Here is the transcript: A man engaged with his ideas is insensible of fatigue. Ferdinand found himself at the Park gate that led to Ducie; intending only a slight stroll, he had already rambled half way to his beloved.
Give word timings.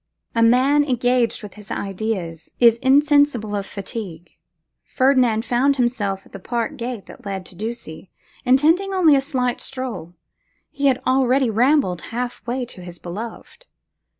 A 0.33 0.41
man 0.41 0.83
engaged 0.83 1.43
with 1.43 1.53
his 1.53 1.69
ideas 1.69 2.49
is 2.59 2.79
insensible 2.79 3.55
of 3.55 3.67
fatigue. 3.67 4.31
Ferdinand 4.83 5.45
found 5.45 5.75
himself 5.75 6.25
at 6.25 6.31
the 6.31 6.39
Park 6.39 6.75
gate 6.75 7.05
that 7.05 7.23
led 7.23 7.45
to 7.45 7.55
Ducie; 7.55 8.09
intending 8.43 8.95
only 8.95 9.15
a 9.15 9.21
slight 9.21 9.61
stroll, 9.61 10.15
he 10.71 10.87
had 10.87 10.99
already 11.05 11.51
rambled 11.51 12.01
half 12.09 12.41
way 12.47 12.65
to 12.65 12.81
his 12.81 12.97
beloved. 12.97 13.67